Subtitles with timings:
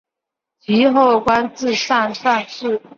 [0.59, 2.81] 其后官至上士。